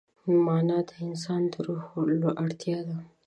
معنی 0.45 0.79
د 0.89 0.91
انسان 1.05 1.41
د 1.51 1.53
روح 1.67 1.85
اړتیا 2.43 2.79
ده. 2.87 2.97